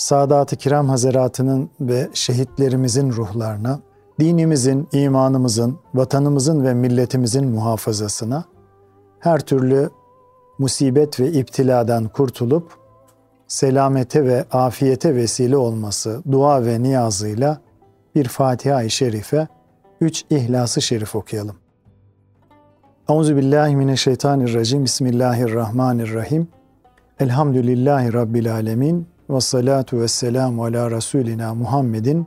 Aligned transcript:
Sadat-ı 0.00 0.56
Kiram 0.56 0.88
Hazaratı'nın 0.88 1.70
ve 1.80 2.08
şehitlerimizin 2.14 3.10
ruhlarına, 3.10 3.80
dinimizin, 4.20 4.88
imanımızın, 4.92 5.78
vatanımızın 5.94 6.64
ve 6.64 6.74
milletimizin 6.74 7.48
muhafazasına, 7.48 8.44
her 9.18 9.40
türlü 9.40 9.90
musibet 10.58 11.20
ve 11.20 11.32
iptiladan 11.32 12.08
kurtulup 12.08 12.72
selamete 13.48 14.24
ve 14.24 14.44
afiyete 14.52 15.14
vesile 15.14 15.56
olması 15.56 16.22
dua 16.32 16.64
ve 16.64 16.82
niyazıyla 16.82 17.60
bir 18.14 18.28
Fatiha-i 18.28 18.90
Şerife, 18.90 19.48
üç 20.00 20.24
İhlas-ı 20.30 20.82
Şerif 20.82 21.16
okuyalım. 21.16 21.56
Euzu 23.08 23.36
billahi 23.36 23.76
mineşşeytanirracim. 23.76 24.84
Bismillahirrahmanirrahim. 24.84 26.48
Elhamdülillahi 27.20 28.12
rabbil 28.12 28.54
alamin 28.54 29.09
ve 29.30 29.40
salatu 29.40 30.00
vesselamu 30.00 30.64
ala 30.64 30.90
rasulina 30.90 31.54
Muhammedin 31.54 32.26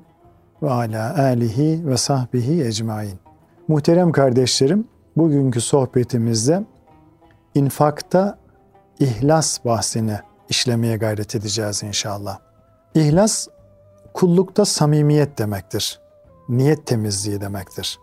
ve 0.61 0.71
ala 0.71 1.23
alihi 1.23 1.87
ve 1.87 1.97
sahbihi 1.97 2.63
ecmain. 2.63 3.19
Muhterem 3.67 4.11
kardeşlerim, 4.11 4.87
bugünkü 5.17 5.61
sohbetimizde 5.61 6.63
infakta 7.55 8.37
ihlas 8.99 9.65
bahsini 9.65 10.19
işlemeye 10.49 10.97
gayret 10.97 11.35
edeceğiz 11.35 11.83
inşallah. 11.83 12.39
İhlas 12.95 13.47
kullukta 14.13 14.65
samimiyet 14.65 15.39
demektir. 15.39 15.99
Niyet 16.49 16.85
temizliği 16.85 17.41
demektir. 17.41 17.99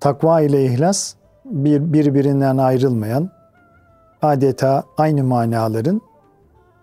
Takva 0.00 0.40
ile 0.40 0.64
ihlas 0.64 1.14
bir 1.44 1.92
birbirinden 1.92 2.56
ayrılmayan 2.56 3.30
adeta 4.22 4.84
aynı 4.96 5.24
manaların 5.24 6.00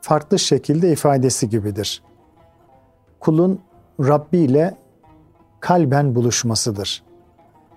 farklı 0.01 0.39
şekilde 0.39 0.91
ifadesi 0.91 1.49
gibidir. 1.49 2.03
Kulun 3.19 3.61
Rabbi 3.99 4.37
ile 4.37 4.77
kalben 5.59 6.15
buluşmasıdır. 6.15 7.03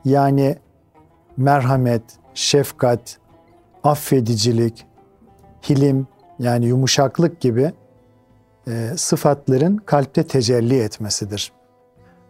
Yani 0.04 0.56
merhamet, 1.36 2.02
şefkat, 2.34 3.18
affedicilik, 3.84 4.86
hilim 5.68 6.06
yani 6.38 6.66
yumuşaklık 6.66 7.40
gibi 7.40 7.72
e, 8.66 8.90
sıfatların 8.96 9.76
kalpte 9.76 10.26
tecelli 10.26 10.78
etmesidir. 10.78 11.52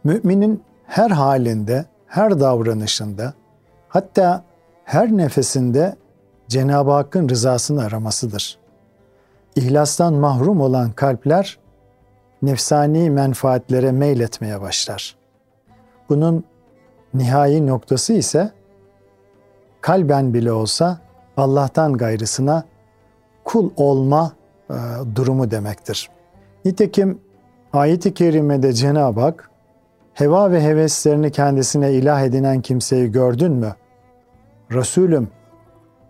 Müminin 0.04 0.62
her 0.86 1.10
halinde, 1.10 1.84
her 2.06 2.40
davranışında, 2.40 3.34
hatta 3.88 4.44
her 4.84 5.16
nefesinde 5.16 5.96
Cenab-ı 6.48 6.90
Hakk'ın 6.90 7.28
rızasını 7.28 7.84
aramasıdır. 7.84 8.61
İhlastan 9.56 10.14
mahrum 10.14 10.60
olan 10.60 10.92
kalpler 10.92 11.58
nefsani 12.42 13.10
menfaatlere 13.10 13.92
meyletmeye 13.92 14.60
başlar. 14.60 15.16
Bunun 16.08 16.44
nihai 17.14 17.66
noktası 17.66 18.12
ise 18.12 18.50
kalben 19.80 20.34
bile 20.34 20.52
olsa 20.52 20.98
Allah'tan 21.36 21.92
gayrısına 21.92 22.64
kul 23.44 23.70
olma 23.76 24.32
e, 24.70 24.74
durumu 25.14 25.50
demektir. 25.50 26.10
Nitekim 26.64 27.20
ayet-i 27.72 28.14
kerimede 28.14 28.72
Cenab-ı 28.72 29.20
Hak 29.20 29.50
heva 30.14 30.50
ve 30.50 30.62
heveslerini 30.62 31.32
kendisine 31.32 31.92
ilah 31.92 32.22
edinen 32.22 32.60
kimseyi 32.60 33.12
gördün 33.12 33.52
mü? 33.52 33.74
Resulüm 34.72 35.28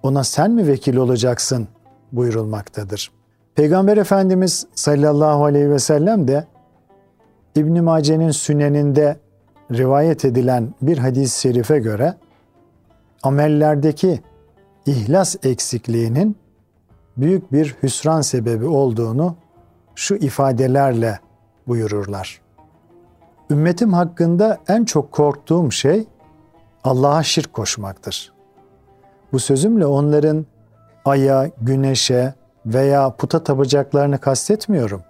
ona 0.03 0.25
sen 0.25 0.51
mi 0.51 0.67
vekil 0.67 0.97
olacaksın 0.97 1.69
buyurulmaktadır. 2.13 3.22
Peygamber 3.55 3.97
Efendimiz 3.97 4.67
sallallahu 4.75 5.45
aleyhi 5.45 5.71
ve 5.71 5.79
sellem 5.79 6.29
de 6.29 6.47
İbn 7.55 7.83
Mace'nin 7.83 8.31
süneninde 8.31 9.17
rivayet 9.73 10.25
edilen 10.25 10.75
bir 10.83 10.99
hadis-i 10.99 11.41
şerife 11.41 11.79
göre 11.79 12.15
amellerdeki 13.23 14.21
ihlas 14.87 15.37
eksikliğinin 15.45 16.37
büyük 17.17 17.53
bir 17.53 17.77
hüsran 17.83 18.21
sebebi 18.21 18.67
olduğunu 18.67 19.37
şu 19.95 20.15
ifadelerle 20.15 21.19
buyururlar. 21.69 22.41
Ümmetim 23.51 23.93
hakkında 23.93 24.59
en 24.69 24.85
çok 24.85 25.13
korktuğum 25.13 25.73
şey 25.73 26.07
Allah'a 26.85 27.23
şirk 27.23 27.53
koşmaktır. 27.53 28.33
Bu 29.33 29.39
sözümle 29.39 29.87
onların 29.87 30.47
aya, 31.05 31.51
güneşe 31.61 32.35
veya 32.67 33.17
puta 33.17 33.45
tapacaklarını 33.45 34.19
kastetmiyorum. 34.19 35.03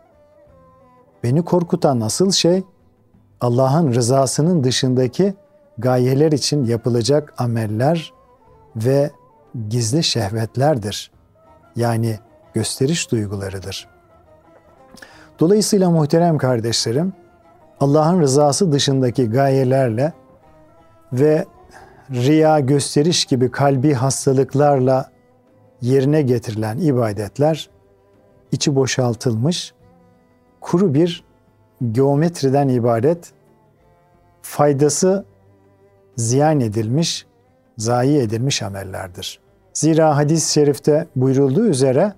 Beni 1.22 1.44
korkutan 1.44 2.00
asıl 2.00 2.30
şey 2.30 2.62
Allah'ın 3.40 3.94
rızasının 3.94 4.64
dışındaki 4.64 5.34
gayeler 5.78 6.32
için 6.32 6.64
yapılacak 6.64 7.34
ameller 7.38 8.12
ve 8.76 9.10
gizli 9.68 10.04
şehvetlerdir. 10.04 11.10
Yani 11.76 12.18
gösteriş 12.54 13.10
duygularıdır. 13.10 13.88
Dolayısıyla 15.40 15.90
muhterem 15.90 16.38
kardeşlerim, 16.38 17.12
Allah'ın 17.80 18.20
rızası 18.20 18.72
dışındaki 18.72 19.30
gayelerle 19.30 20.12
ve 21.12 21.44
riya 22.10 22.60
gösteriş 22.60 23.24
gibi 23.24 23.50
kalbi 23.50 23.92
hastalıklarla 23.92 25.10
yerine 25.82 26.22
getirilen 26.22 26.78
ibadetler 26.78 27.70
içi 28.52 28.76
boşaltılmış, 28.76 29.74
kuru 30.60 30.94
bir 30.94 31.24
geometriden 31.92 32.68
ibaret, 32.68 33.32
faydası 34.42 35.24
ziyan 36.16 36.60
edilmiş, 36.60 37.26
zayi 37.78 38.18
edilmiş 38.18 38.62
amellerdir. 38.62 39.40
Zira 39.72 40.16
hadis-i 40.16 40.52
şerifte 40.52 41.06
buyurulduğu 41.16 41.66
üzere 41.66 42.12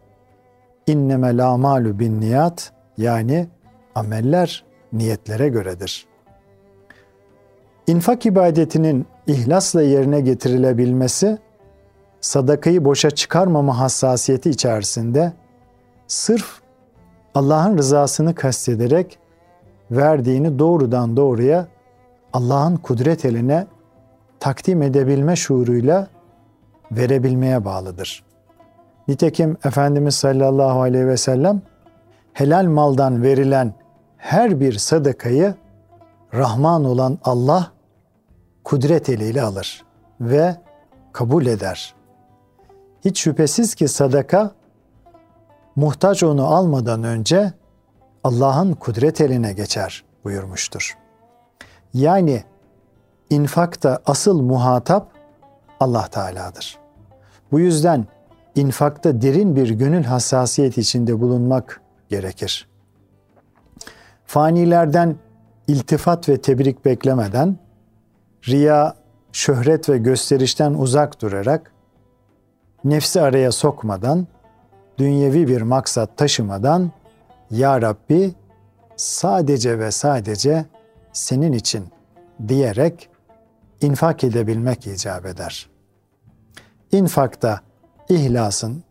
inneme 0.87 1.37
la 1.37 1.57
malu 1.57 1.99
bin 1.99 2.21
niyat 2.21 2.73
yani 2.99 3.49
ameller 3.95 4.65
niyetlere 4.93 5.49
göredir. 5.49 6.07
İnfak 7.87 8.27
ibadetinin 8.27 9.07
ihlasla 9.27 9.83
yerine 9.83 10.21
getirilebilmesi 10.21 11.39
sadakayı 12.25 12.85
boşa 12.85 13.11
çıkarmama 13.11 13.79
hassasiyeti 13.79 14.51
içerisinde 14.51 15.33
sırf 16.07 16.61
Allah'ın 17.35 17.79
rızasını 17.79 18.35
kastederek 18.35 19.19
verdiğini 19.91 20.59
doğrudan 20.59 21.17
doğruya 21.17 21.67
Allah'ın 22.33 22.77
kudret 22.77 23.25
eline 23.25 23.67
takdim 24.41 24.83
edebilme 24.83 25.37
şuuruyla 25.37 26.09
verebilmeye 26.93 27.65
bağlıdır. 27.65 28.25
Nitekim 29.09 29.57
Efendimiz 29.65 30.15
sallallahu 30.15 30.81
aleyhi 30.81 31.07
ve 31.07 31.17
sellem 31.17 31.63
helal 32.33 32.67
maldan 32.67 33.23
verilen 33.23 33.75
her 34.17 34.61
bir 34.61 34.73
sadakayı 34.73 35.55
Rahman 36.35 36.85
olan 36.85 37.19
Allah 37.25 37.73
kudret 38.65 39.09
eliyle 39.09 39.43
alır 39.43 39.85
ve 40.21 40.57
kabul 41.13 41.47
eder. 41.47 41.95
Hiç 43.05 43.21
şüphesiz 43.21 43.75
ki 43.75 43.89
sadaka 43.89 44.51
muhtaç 45.77 46.23
onu 46.23 46.47
almadan 46.47 47.05
önce 47.05 47.53
Allah'ın 48.25 48.73
kudret 48.73 49.21
eline 49.21 49.53
geçer 49.53 50.05
buyurmuştur. 50.25 50.99
Yani 51.95 52.45
infakta 53.31 54.03
asıl 54.07 54.41
muhatap 54.41 55.13
Allah 55.81 56.09
Teala'dır. 56.09 56.79
Bu 57.53 57.61
yüzden 57.61 58.07
infakta 58.55 59.23
derin 59.23 59.57
bir 59.57 59.71
gönül 59.71 60.05
hassasiyet 60.05 60.79
içinde 60.79 61.21
bulunmak 61.21 61.81
gerekir. 62.09 62.69
Fanilerden 64.27 65.17
iltifat 65.67 66.29
ve 66.29 66.41
tebrik 66.41 66.85
beklemeden, 66.85 67.59
riya, 68.49 68.97
şöhret 69.33 69.89
ve 69.89 69.99
gösterişten 69.99 70.75
uzak 70.75 71.23
durarak, 71.23 71.74
nefsi 72.85 73.21
araya 73.21 73.53
sokmadan, 73.53 74.27
dünyevi 74.99 75.49
bir 75.49 75.63
maksat 75.63 76.17
taşımadan, 76.17 76.91
Ya 77.51 77.83
Rabbi 77.83 78.35
sadece 78.97 79.79
ve 79.79 79.91
sadece 79.91 80.65
senin 81.13 81.53
için 81.53 81.85
diyerek 82.49 83.09
infak 83.81 84.25
edebilmek 84.25 84.87
icap 84.87 85.27
eder. 85.27 85.71
İnfakta 86.93 87.61
ihlasın 88.09 88.85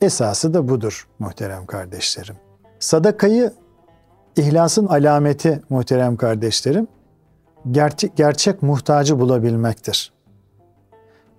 esası 0.00 0.54
da 0.54 0.68
budur 0.68 1.08
muhterem 1.18 1.66
kardeşlerim. 1.66 2.36
Sadakayı 2.78 3.52
ihlasın 4.36 4.86
alameti 4.86 5.62
muhterem 5.70 6.16
kardeşlerim 6.16 6.88
gerçek, 7.70 8.16
gerçek 8.16 8.62
muhtacı 8.62 9.20
bulabilmektir. 9.20 10.12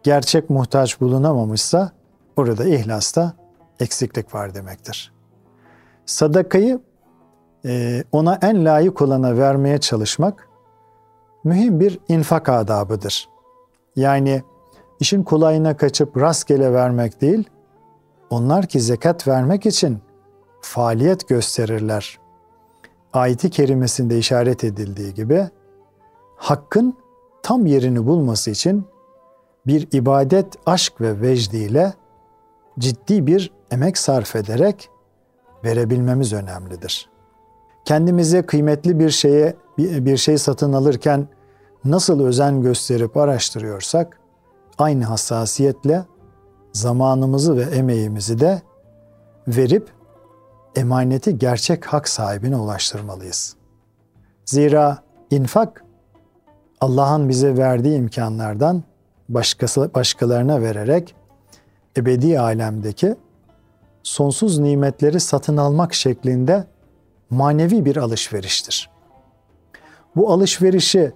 Gerçek 0.03 0.49
muhtaç 0.49 1.01
bulunamamışsa 1.01 1.91
orada 2.35 2.65
ihlasta 2.65 3.33
eksiklik 3.79 4.35
var 4.35 4.55
demektir. 4.55 5.13
Sadakayı 6.05 6.79
e, 7.65 8.03
ona 8.11 8.39
en 8.41 8.65
layık 8.65 9.01
olana 9.01 9.37
vermeye 9.37 9.77
çalışmak 9.77 10.49
mühim 11.43 11.79
bir 11.79 11.99
infak 12.07 12.49
adabıdır. 12.49 13.29
Yani 13.95 14.43
işin 14.99 15.23
kolayına 15.23 15.77
kaçıp 15.77 16.17
rastgele 16.17 16.73
vermek 16.73 17.21
değil, 17.21 17.49
onlar 18.29 18.65
ki 18.65 18.79
zekat 18.79 19.27
vermek 19.27 19.65
için 19.65 19.99
faaliyet 20.61 21.27
gösterirler. 21.27 22.19
Ayet-i 23.13 23.49
kerimesinde 23.49 24.17
işaret 24.17 24.63
edildiği 24.63 25.13
gibi 25.13 25.47
hakkın 26.35 26.97
tam 27.43 27.65
yerini 27.65 28.07
bulması 28.07 28.51
için 28.51 28.85
bir 29.67 29.87
ibadet, 29.91 30.47
aşk 30.65 31.01
ve 31.01 31.21
vecdiyle 31.21 31.93
ciddi 32.79 33.27
bir 33.27 33.51
emek 33.71 33.97
sarf 33.97 34.35
ederek 34.35 34.89
verebilmemiz 35.63 36.33
önemlidir. 36.33 37.09
Kendimize 37.85 38.41
kıymetli 38.41 38.99
bir 38.99 39.09
şeye 39.09 39.55
bir 39.77 40.17
şey 40.17 40.37
satın 40.37 40.73
alırken 40.73 41.27
nasıl 41.85 42.25
özen 42.25 42.61
gösterip 42.61 43.17
araştırıyorsak 43.17 44.19
aynı 44.77 45.03
hassasiyetle 45.03 46.05
zamanımızı 46.73 47.57
ve 47.57 47.61
emeğimizi 47.61 48.39
de 48.39 48.61
verip 49.47 49.89
emaneti 50.75 51.37
gerçek 51.37 51.85
hak 51.85 52.09
sahibine 52.09 52.57
ulaştırmalıyız. 52.57 53.55
Zira 54.45 55.03
infak 55.31 55.83
Allah'ın 56.81 57.29
bize 57.29 57.57
verdiği 57.57 57.97
imkanlardan 57.97 58.83
başkası, 59.29 59.91
başkalarına 59.95 60.61
vererek 60.61 61.15
ebedi 61.97 62.39
alemdeki 62.39 63.15
sonsuz 64.03 64.59
nimetleri 64.59 65.19
satın 65.19 65.57
almak 65.57 65.93
şeklinde 65.93 66.67
manevi 67.29 67.85
bir 67.85 67.97
alışveriştir. 67.97 68.89
Bu 70.15 70.31
alışverişi 70.31 71.11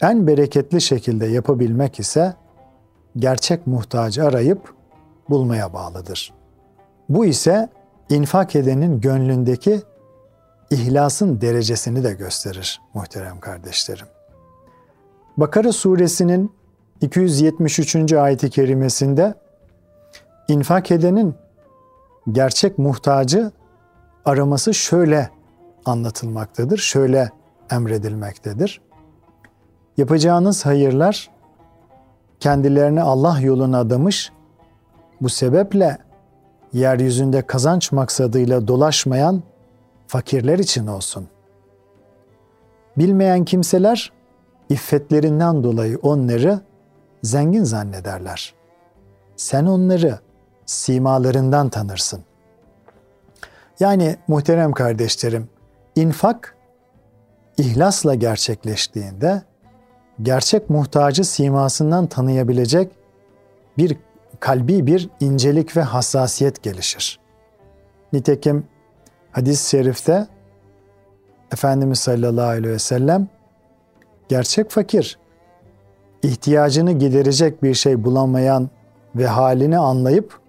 en 0.00 0.26
bereketli 0.26 0.80
şekilde 0.80 1.26
yapabilmek 1.26 2.00
ise 2.00 2.34
gerçek 3.16 3.66
muhtacı 3.66 4.24
arayıp 4.24 4.74
bulmaya 5.30 5.72
bağlıdır. 5.72 6.32
Bu 7.08 7.24
ise 7.24 7.68
infak 8.08 8.56
edenin 8.56 9.00
gönlündeki 9.00 9.82
ihlasın 10.70 11.40
derecesini 11.40 12.04
de 12.04 12.12
gösterir 12.12 12.80
muhterem 12.94 13.40
kardeşlerim. 13.40 14.06
Bakara 15.36 15.72
suresinin 15.72 16.52
273. 17.00 18.12
ayeti 18.12 18.50
kerimesinde 18.50 19.34
infak 20.48 20.90
edenin 20.90 21.34
gerçek 22.32 22.78
muhtacı 22.78 23.52
araması 24.24 24.74
şöyle 24.74 25.30
anlatılmaktadır, 25.84 26.78
şöyle 26.78 27.30
emredilmektedir. 27.70 28.80
Yapacağınız 29.96 30.66
hayırlar 30.66 31.30
kendilerini 32.40 33.02
Allah 33.02 33.40
yoluna 33.40 33.78
adamış, 33.78 34.32
bu 35.20 35.28
sebeple 35.28 35.98
yeryüzünde 36.72 37.42
kazanç 37.42 37.92
maksadıyla 37.92 38.68
dolaşmayan 38.68 39.42
fakirler 40.06 40.58
için 40.58 40.86
olsun. 40.86 41.28
Bilmeyen 42.98 43.44
kimseler 43.44 44.12
iffetlerinden 44.68 45.64
dolayı 45.64 45.98
onları 46.02 46.60
zengin 47.22 47.64
zannederler. 47.64 48.54
Sen 49.36 49.66
onları 49.66 50.18
simalarından 50.66 51.68
tanırsın. 51.68 52.24
Yani 53.80 54.16
muhterem 54.28 54.72
kardeşlerim, 54.72 55.48
infak 55.96 56.56
ihlasla 57.58 58.14
gerçekleştiğinde 58.14 59.42
gerçek 60.22 60.70
muhtacı 60.70 61.24
simasından 61.24 62.06
tanıyabilecek 62.06 62.92
bir 63.78 63.96
kalbi 64.40 64.86
bir 64.86 65.10
incelik 65.20 65.76
ve 65.76 65.82
hassasiyet 65.82 66.62
gelişir. 66.62 67.20
Nitekim 68.12 68.66
hadis-i 69.32 69.68
şerifte 69.68 70.26
Efendimiz 71.52 71.98
sallallahu 71.98 72.46
aleyhi 72.46 72.74
ve 72.74 72.78
sellem 72.78 73.28
gerçek 74.28 74.70
fakir 74.70 75.18
ihtiyacını 76.22 76.92
giderecek 76.92 77.62
bir 77.62 77.74
şey 77.74 78.04
bulamayan 78.04 78.70
ve 79.16 79.26
halini 79.26 79.78
anlayıp 79.78 80.41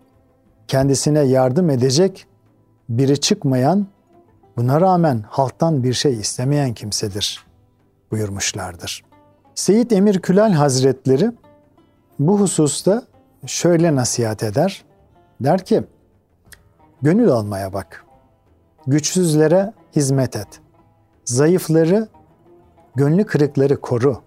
kendisine 0.68 1.20
yardım 1.20 1.70
edecek 1.70 2.28
biri 2.90 3.20
çıkmayan 3.20 3.88
buna 4.58 4.82
rağmen 4.82 5.24
halktan 5.28 5.84
bir 5.84 5.94
şey 5.94 6.20
istemeyen 6.20 6.74
kimsedir 6.74 7.46
buyurmuşlardır. 8.12 9.04
Seyit 9.56 9.92
Emir 9.92 10.22
Külal 10.22 10.52
Hazretleri 10.52 11.32
bu 12.20 12.40
hususta 12.40 13.04
şöyle 13.46 13.96
nasihat 13.96 14.44
eder. 14.44 14.86
Der 15.42 15.66
ki, 15.66 15.84
gönül 17.02 17.30
almaya 17.30 17.74
bak. 17.74 18.06
Güçsüzlere 18.88 19.74
hizmet 19.96 20.36
et. 20.36 20.48
Zayıfları, 21.26 22.08
gönlü 22.96 23.26
kırıkları 23.26 23.82
koru. 23.82 24.22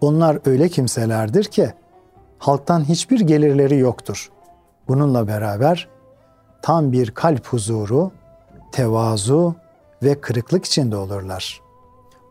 Onlar 0.00 0.38
öyle 0.46 0.68
kimselerdir 0.68 1.44
ki 1.44 1.72
halktan 2.38 2.88
hiçbir 2.88 3.20
gelirleri 3.20 3.78
yoktur. 3.78 4.30
Bununla 4.88 5.28
beraber 5.28 5.88
tam 6.62 6.92
bir 6.92 7.10
kalp 7.10 7.46
huzuru, 7.46 8.10
tevazu 8.72 9.54
ve 10.02 10.20
kırıklık 10.20 10.64
içinde 10.64 10.96
olurlar. 10.96 11.60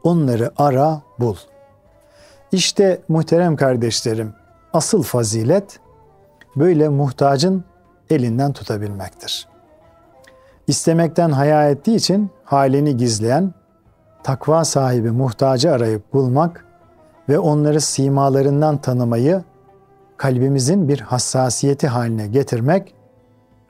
Onları 0.03 0.51
ara, 0.57 1.01
bul. 1.19 1.35
İşte 2.51 3.01
muhterem 3.07 3.55
kardeşlerim, 3.55 4.33
asıl 4.73 5.03
fazilet 5.03 5.79
böyle 6.55 6.89
muhtacın 6.89 7.63
elinden 8.09 8.53
tutabilmektir. 8.53 9.47
İstemekten 10.67 11.31
haya 11.31 11.69
ettiği 11.69 11.95
için 11.95 12.29
halini 12.43 12.97
gizleyen, 12.97 13.53
takva 14.23 14.65
sahibi 14.65 15.11
muhtacı 15.11 15.71
arayıp 15.71 16.13
bulmak 16.13 16.65
ve 17.29 17.39
onları 17.39 17.81
simalarından 17.81 18.77
tanımayı 18.77 19.43
kalbimizin 20.17 20.89
bir 20.89 20.99
hassasiyeti 20.99 21.87
haline 21.87 22.27
getirmek 22.27 22.93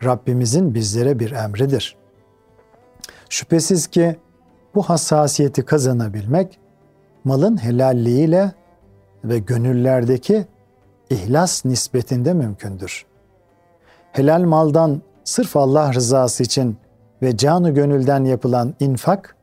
Rabbimizin 0.03 0.73
bizlere 0.73 1.19
bir 1.19 1.31
emridir. 1.31 1.95
Şüphesiz 3.29 3.87
ki 3.87 4.15
bu 4.75 4.83
hassasiyeti 4.83 5.65
kazanabilmek 5.65 6.59
malın 7.23 7.63
helalliğiyle 7.63 8.51
ve 9.23 9.39
gönüllerdeki 9.39 10.45
ihlas 11.09 11.65
nispetinde 11.65 12.33
mümkündür. 12.33 13.05
Helal 14.11 14.41
maldan 14.41 15.01
sırf 15.23 15.57
Allah 15.57 15.93
rızası 15.93 16.43
için 16.43 16.77
ve 17.21 17.37
canı 17.37 17.69
gönülden 17.69 18.25
yapılan 18.25 18.73
infak 18.79 19.35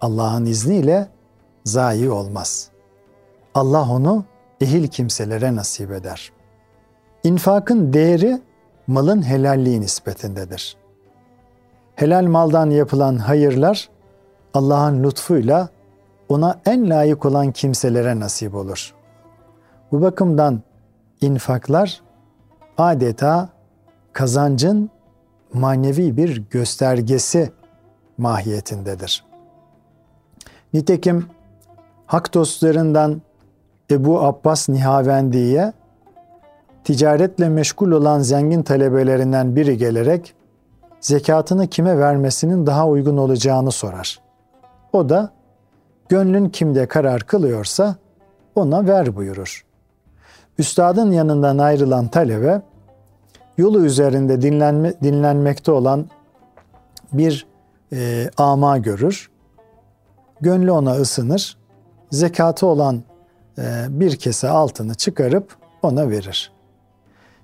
Allah'ın 0.00 0.46
izniyle 0.46 1.08
zayi 1.64 2.10
olmaz. 2.10 2.70
Allah 3.54 3.90
onu 3.90 4.24
ehil 4.60 4.88
kimselere 4.88 5.56
nasip 5.56 5.92
eder. 5.92 6.32
İnfakın 7.24 7.92
değeri 7.92 8.40
malın 8.86 9.22
helalliği 9.22 9.80
nispetindedir. 9.80 10.76
Helal 11.94 12.26
maldan 12.26 12.70
yapılan 12.70 13.16
hayırlar 13.16 13.88
Allah'ın 14.54 15.04
lütfuyla 15.04 15.68
ona 16.28 16.60
en 16.66 16.90
layık 16.90 17.24
olan 17.24 17.52
kimselere 17.52 18.20
nasip 18.20 18.54
olur. 18.54 18.94
Bu 19.92 20.02
bakımdan 20.02 20.62
infaklar 21.20 22.02
adeta 22.78 23.48
kazancın 24.12 24.90
manevi 25.52 26.16
bir 26.16 26.42
göstergesi 26.50 27.52
mahiyetindedir. 28.18 29.24
Nitekim 30.72 31.26
hak 32.06 32.34
dostlarından 32.34 33.22
Ebu 33.90 34.20
Abbas 34.20 34.68
Nihavendi'ye 34.68 35.72
ticaretle 36.84 37.48
meşgul 37.48 37.90
olan 37.90 38.20
zengin 38.20 38.62
talebelerinden 38.62 39.56
biri 39.56 39.78
gelerek 39.78 40.34
zekatını 41.00 41.66
kime 41.66 41.98
vermesinin 41.98 42.66
daha 42.66 42.88
uygun 42.88 43.16
olacağını 43.16 43.70
sorar. 43.72 44.20
O 44.92 45.08
da 45.08 45.30
gönlün 46.08 46.48
kimde 46.48 46.86
karar 46.86 47.22
kılıyorsa 47.22 47.96
ona 48.54 48.86
ver 48.86 49.16
buyurur. 49.16 49.64
Üstadın 50.58 51.12
yanından 51.12 51.58
ayrılan 51.58 52.08
talebe 52.08 52.62
yolu 53.58 53.84
üzerinde 53.84 54.42
dinlenme, 54.42 54.94
dinlenmekte 55.02 55.72
olan 55.72 56.06
bir 57.12 57.46
e, 57.92 58.30
ama 58.36 58.78
görür. 58.78 59.30
Gönlü 60.40 60.70
ona 60.70 60.92
ısınır. 60.92 61.56
Zekatı 62.10 62.66
olan 62.66 63.02
bir 63.88 64.16
kese 64.16 64.48
altını 64.48 64.94
çıkarıp 64.94 65.56
ona 65.82 66.10
verir. 66.10 66.52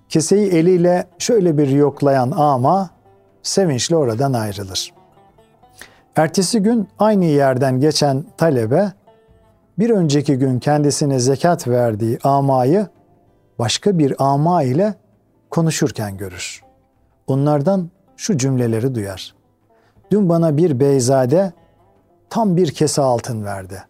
Keseyi 0.09 0.51
eliyle 0.51 1.07
şöyle 1.19 1.59
bir 1.59 1.69
yoklayan 1.69 2.31
ama 2.31 2.91
sevinçle 3.43 3.97
oradan 3.97 4.33
ayrılır. 4.33 4.93
Ertesi 6.17 6.63
gün 6.63 6.89
aynı 6.99 7.25
yerden 7.25 7.81
geçen 7.81 8.25
talebe 8.37 8.93
bir 9.79 9.91
önceki 9.91 10.39
gün 10.39 10.59
kendisine 10.59 11.19
zekat 11.19 11.69
verdiği 11.69 12.19
amayı 12.25 12.87
başka 13.59 13.99
bir 13.99 14.15
ama 14.19 14.63
ile 14.63 14.95
konuşurken 15.51 16.17
görür. 16.17 16.63
Onlardan 17.27 17.91
şu 18.17 18.39
cümleleri 18.39 18.95
duyar. 18.95 19.35
Dün 20.11 20.29
bana 20.29 20.57
bir 20.57 20.81
beyzade 20.81 21.53
tam 22.31 22.57
bir 22.57 22.71
kese 22.71 23.03
altın 23.03 23.45
verdi. 23.45 23.83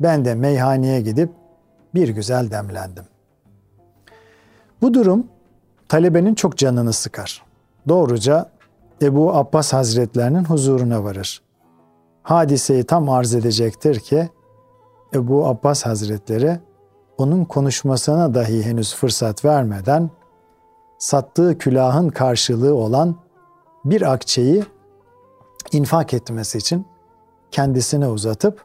Ben 0.00 0.24
de 0.24 0.34
meyhaneye 0.34 1.00
gidip 1.00 1.30
bir 1.94 2.08
güzel 2.08 2.50
demlendim. 2.50 3.04
Bu 4.80 4.94
durum 4.94 5.26
talebenin 5.88 6.34
çok 6.34 6.56
canını 6.56 6.92
sıkar. 6.92 7.42
Doğruca 7.88 8.50
Ebu 9.02 9.34
Abbas 9.34 9.72
Hazretlerinin 9.72 10.44
huzuruna 10.44 11.04
varır. 11.04 11.42
Hadiseyi 12.22 12.84
tam 12.84 13.08
arz 13.08 13.34
edecektir 13.34 14.00
ki 14.00 14.28
Ebu 15.14 15.46
Abbas 15.46 15.86
Hazretleri 15.86 16.60
onun 17.18 17.44
konuşmasına 17.44 18.34
dahi 18.34 18.62
henüz 18.62 18.94
fırsat 18.94 19.44
vermeden 19.44 20.10
sattığı 20.98 21.58
külahın 21.58 22.08
karşılığı 22.08 22.74
olan 22.74 23.16
bir 23.84 24.12
akçeyi 24.12 24.64
infak 25.72 26.14
etmesi 26.14 26.58
için 26.58 26.86
kendisine 27.50 28.08
uzatıp 28.08 28.64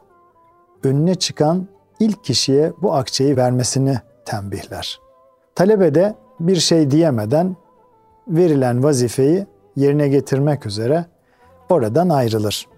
önüne 0.82 1.14
çıkan 1.14 1.68
ilk 2.00 2.24
kişiye 2.24 2.72
bu 2.82 2.94
akçeyi 2.94 3.36
vermesini 3.36 3.98
tembihler. 4.24 5.00
Talebe 5.54 5.94
de 5.94 6.14
bir 6.40 6.56
şey 6.56 6.90
diyemeden 6.90 7.56
verilen 8.28 8.84
vazifeyi 8.84 9.46
yerine 9.76 10.08
getirmek 10.08 10.66
üzere 10.66 11.06
oradan 11.68 12.08
ayrılır. 12.08 12.68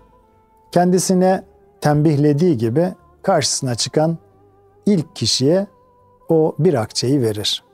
Kendisine 0.73 1.45
tembihlediği 1.81 2.57
gibi 2.57 2.95
karşısına 3.23 3.75
çıkan 3.75 4.19
ilk 4.87 5.17
kişiye 5.17 5.67
o 6.29 6.55
bir 6.59 6.75
akçeyi 6.75 7.23
verir. 7.23 7.65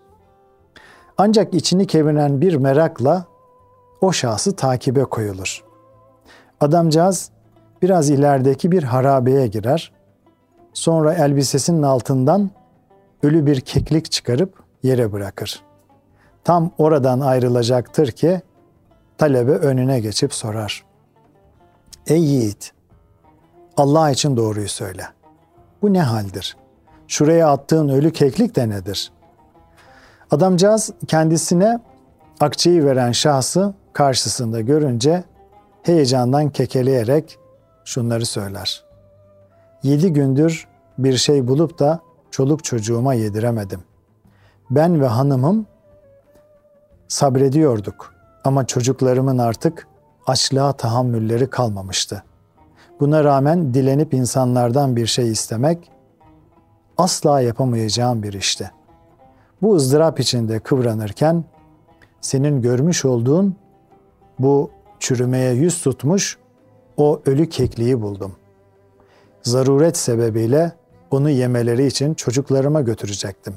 Ancak 1.18 1.54
içini 1.54 1.86
kevinen 1.86 2.40
bir 2.40 2.54
merakla 2.54 3.24
o 4.00 4.12
şahsı 4.12 4.56
takibe 4.56 5.04
koyulur. 5.04 5.64
Adamcağız 6.60 7.30
biraz 7.82 8.10
ilerideki 8.10 8.72
bir 8.72 8.82
harabeye 8.82 9.46
girer. 9.46 9.92
Sonra 10.76 11.14
elbisesinin 11.14 11.83
altından 11.83 12.50
ölü 13.23 13.47
bir 13.47 13.61
keklik 13.61 14.11
çıkarıp 14.11 14.62
yere 14.83 15.12
bırakır. 15.12 15.62
Tam 16.45 16.71
oradan 16.78 17.21
ayrılacaktır 17.21 18.11
ki 18.11 18.40
talebe 19.18 19.50
önüne 19.52 20.00
geçip 20.00 20.35
sorar. 20.35 20.85
Ey 22.06 22.25
yiğit, 22.25 22.73
Allah 23.76 24.11
için 24.11 24.37
doğruyu 24.37 24.68
söyle. 24.68 25.06
Bu 25.83 25.92
ne 25.92 26.02
haldir? 26.02 26.56
Şuraya 27.09 27.49
attığın 27.49 27.88
ölü 27.88 28.12
keklik 28.12 28.56
de 28.56 28.68
nedir? 28.68 29.12
Adamcağız 30.30 30.90
kendisine 31.09 31.80
akçeyi 32.40 32.85
veren 32.85 33.12
şahsı 33.12 33.75
karşısında 33.92 34.61
görünce 34.61 35.25
heyecandan 35.83 36.50
kekeleyerek 36.50 37.38
şunları 37.85 38.26
söyler. 38.26 38.86
Yedi 39.83 40.12
gündür 40.12 40.68
bir 40.99 41.16
şey 41.16 41.49
bulup 41.49 41.78
da 41.78 42.00
çoluk 42.30 42.64
çocuğuma 42.64 43.14
yediremedim. 43.14 43.80
Ben 44.71 45.00
ve 45.00 45.06
hanımım 45.06 45.66
sabrediyorduk 47.09 48.14
ama 48.45 48.66
çocuklarımın 48.66 49.38
artık 49.38 49.88
açlığa 50.26 50.73
tahammülleri 50.73 51.50
kalmamıştı. 51.50 52.23
Buna 53.00 53.25
rağmen 53.25 53.75
dilenip 53.75 54.14
insanlardan 54.14 54.97
bir 54.97 55.06
şey 55.06 55.33
istemek 55.33 55.90
asla 56.99 57.40
yapamayacağım 57.40 58.23
bir 58.23 58.33
işti. 58.33 58.71
Bu 59.62 59.75
ızdırap 59.75 60.21
içinde 60.21 60.59
kıvranırken 60.59 61.45
senin 62.21 62.62
görmüş 62.62 63.04
olduğun 63.04 63.56
bu 64.38 64.71
çürümeye 65.00 65.52
yüz 65.52 65.83
tutmuş 65.83 66.38
o 66.97 67.21
ölü 67.26 67.49
kekliği 67.49 68.02
buldum. 68.02 68.33
Zaruret 69.46 69.96
sebebiyle 69.96 70.72
onu 71.10 71.30
yemeleri 71.30 71.86
için 71.86 72.14
çocuklarıma 72.14 72.80
götürecektim. 72.80 73.54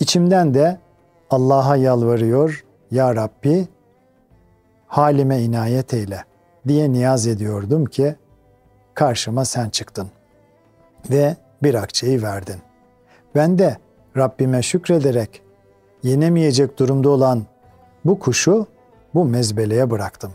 İçimden 0.00 0.54
de 0.54 0.78
Allah'a 1.30 1.76
yalvarıyor, 1.76 2.64
Ya 2.90 3.16
Rabbi 3.16 3.68
halime 4.86 5.42
inayet 5.42 5.94
eyle 5.94 6.24
diye 6.68 6.92
niyaz 6.92 7.26
ediyordum 7.26 7.84
ki 7.84 8.16
karşıma 8.94 9.44
sen 9.44 9.68
çıktın 9.68 10.08
ve 11.10 11.36
bir 11.62 11.74
akçeyi 11.74 12.22
verdin. 12.22 12.56
Ben 13.34 13.58
de 13.58 13.76
Rabbime 14.16 14.62
şükrederek 14.62 15.42
yenemeyecek 16.02 16.78
durumda 16.78 17.08
olan 17.08 17.46
bu 18.04 18.18
kuşu 18.18 18.66
bu 19.14 19.24
mezbeleye 19.24 19.90
bıraktım. 19.90 20.32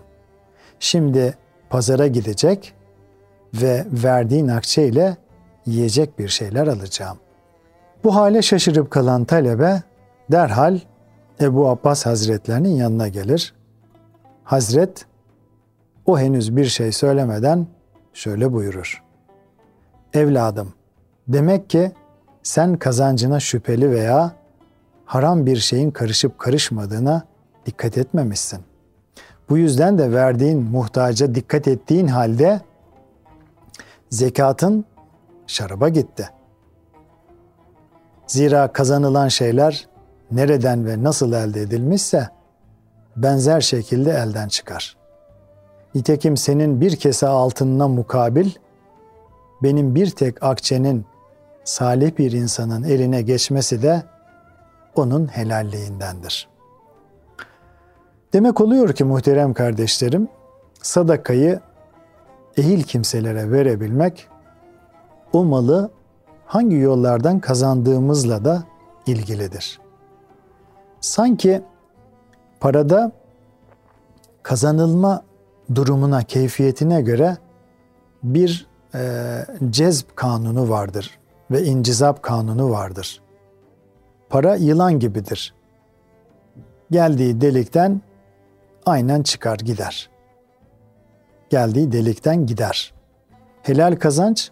Şimdi 0.79 1.37
pazara 1.69 2.07
gidecek 2.07 2.73
ve 3.53 3.85
verdiğin 3.91 4.47
akçeyle 4.47 5.17
yiyecek 5.65 6.19
bir 6.19 6.27
şeyler 6.27 6.67
alacağım. 6.67 7.17
Bu 8.03 8.15
hale 8.15 8.41
şaşırıp 8.41 8.91
kalan 8.91 9.25
talebe 9.25 9.81
derhal 10.31 10.79
Ebu 11.41 11.69
Abbas 11.69 12.05
Hazretlerinin 12.05 12.75
yanına 12.75 13.07
gelir. 13.07 13.53
Hazret 14.43 15.05
o 16.05 16.19
henüz 16.19 16.55
bir 16.55 16.65
şey 16.65 16.91
söylemeden 16.91 17.67
şöyle 18.13 18.53
buyurur. 18.53 19.03
Evladım, 20.13 20.73
demek 21.27 21.69
ki 21.69 21.91
sen 22.43 22.77
kazancına 22.77 23.39
şüpheli 23.39 23.91
veya 23.91 24.31
haram 25.05 25.45
bir 25.45 25.57
şeyin 25.57 25.91
karışıp 25.91 26.39
karışmadığına 26.39 27.23
dikkat 27.65 27.97
etmemişsin. 27.97 28.59
Bu 29.49 29.57
yüzden 29.57 29.97
de 29.97 30.11
verdiğin 30.11 30.63
muhtaca 30.63 31.35
dikkat 31.35 31.67
ettiğin 31.67 32.07
halde 32.07 32.61
zekatın 34.11 34.85
şaraba 35.47 35.89
gitti. 35.89 36.29
Zira 38.27 38.73
kazanılan 38.73 39.27
şeyler 39.27 39.87
nereden 40.31 40.85
ve 40.85 41.03
nasıl 41.03 41.33
elde 41.33 41.61
edilmişse 41.61 42.29
benzer 43.15 43.61
şekilde 43.61 44.11
elden 44.11 44.47
çıkar. 44.47 44.97
Nitekim 45.95 46.37
senin 46.37 46.81
bir 46.81 46.95
kese 46.95 47.27
altınına 47.27 47.87
mukabil 47.87 48.49
benim 49.63 49.95
bir 49.95 50.09
tek 50.09 50.43
akçenin 50.43 51.05
salih 51.63 52.17
bir 52.17 52.31
insanın 52.31 52.83
eline 52.83 53.21
geçmesi 53.21 53.81
de 53.81 54.03
onun 54.95 55.27
helalliğindendir. 55.27 56.49
Demek 58.33 58.61
oluyor 58.61 58.93
ki 58.93 59.03
muhterem 59.03 59.53
kardeşlerim, 59.53 60.27
sadakayı 60.81 61.59
ehil 62.57 62.83
kimselere 62.83 63.51
verebilmek, 63.51 64.27
o 65.33 65.43
malı 65.45 65.91
hangi 66.45 66.75
yollardan 66.75 67.39
kazandığımızla 67.39 68.45
da 68.45 68.63
ilgilidir. 69.07 69.79
Sanki 71.01 71.61
parada 72.59 73.11
kazanılma 74.43 75.23
durumuna, 75.75 76.23
keyfiyetine 76.23 77.01
göre 77.01 77.37
bir 78.23 78.67
e, 78.95 78.99
cezb 79.69 80.05
kanunu 80.15 80.69
vardır 80.69 81.19
ve 81.51 81.63
incizap 81.63 82.23
kanunu 82.23 82.71
vardır. 82.71 83.21
Para 84.29 84.55
yılan 84.55 84.99
gibidir. 84.99 85.53
Geldiği 86.91 87.41
delikten 87.41 88.01
aynen 88.85 89.23
çıkar 89.23 89.57
gider. 89.57 90.09
Geldiği 91.51 91.91
delikten 91.91 92.45
gider. 92.45 92.93
Helal 93.63 93.95
kazanç 93.95 94.51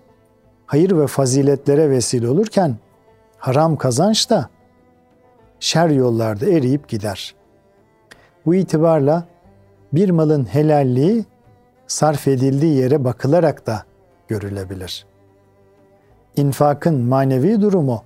hayır 0.66 0.92
ve 0.92 1.08
faziletlere 1.08 1.90
vesile 1.90 2.30
olurken 2.30 2.76
haram 3.38 3.76
kazanç 3.76 4.30
da 4.30 4.50
şer 5.60 5.90
yollarda 5.90 6.46
eriyip 6.46 6.88
gider. 6.88 7.36
Bu 8.46 8.56
itibarla 8.56 9.28
bir 9.94 10.10
malın 10.10 10.46
helalliği 10.46 11.26
sarf 11.88 12.28
edildiği 12.28 12.78
yere 12.78 13.04
bakılarak 13.04 13.68
da 13.68 13.84
görülebilir. 14.28 15.06
İnfakın 16.36 17.02
manevi 17.02 17.62
durumu 17.62 18.04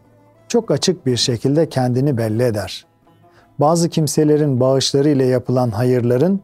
çok 0.47 0.71
açık 0.71 1.05
bir 1.05 1.17
şekilde 1.17 1.69
kendini 1.69 2.17
belli 2.17 2.43
eder. 2.43 2.85
Bazı 3.59 3.89
kimselerin 3.89 4.59
bağışları 4.59 5.09
ile 5.09 5.25
yapılan 5.25 5.69
hayırların 5.69 6.41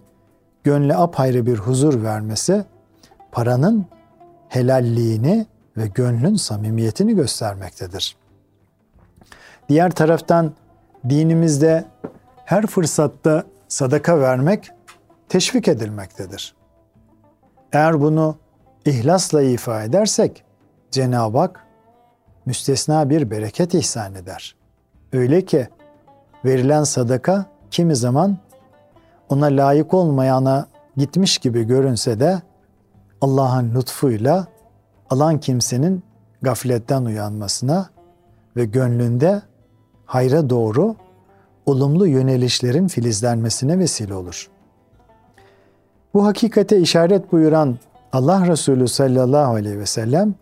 gönle 0.64 0.96
apayrı 0.96 1.46
bir 1.46 1.58
huzur 1.58 2.04
vermesi, 2.04 2.66
paranın 3.32 3.86
helalliğini 4.50 5.46
ve 5.78 5.88
gönlün 5.88 6.36
samimiyetini 6.36 7.16
göstermektedir. 7.16 8.16
Diğer 9.70 9.92
taraftan 9.92 10.54
dinimizde 11.10 11.86
her 12.46 12.68
fırsatta 12.68 13.44
sadaka 13.68 14.20
vermek 14.20 14.72
teşvik 15.30 15.68
edilmektedir. 15.68 16.56
Eğer 17.74 18.02
bunu 18.02 18.38
ihlasla 18.86 19.42
ifa 19.42 19.84
edersek 19.84 20.44
Cenab-ı 20.92 21.38
Hak 21.38 21.66
müstesna 22.46 23.10
bir 23.10 23.32
bereket 23.32 23.74
ihsan 23.74 24.16
eder. 24.16 24.56
Öyle 25.14 25.46
ki 25.46 25.68
verilen 26.46 26.84
sadaka 26.84 27.46
kimi 27.72 27.96
zaman 27.96 28.38
ona 29.30 29.46
layık 29.46 29.94
olmayana 29.94 30.68
gitmiş 30.98 31.38
gibi 31.38 31.64
görünse 31.64 32.20
de 32.20 32.42
Allah'ın 33.22 33.76
lütfuyla 33.76 34.48
alan 35.10 35.40
kimsenin 35.40 36.04
gafletten 36.42 37.06
uyanmasına 37.06 37.90
ve 38.56 38.66
gönlünde 38.66 39.42
hayra 40.06 40.50
doğru 40.50 40.96
olumlu 41.66 42.08
yönelişlerin 42.08 42.88
filizlenmesine 42.88 43.80
vesile 43.80 44.14
olur. 44.14 44.50
Bu 46.14 46.26
hakikate 46.26 46.80
işaret 46.80 47.32
buyuran 47.32 47.78
Allah 48.14 48.48
Resulü 48.48 48.88
sallallahu 48.88 49.54
aleyhi 49.54 49.80
ve 49.80 49.86
sellem 49.86 50.36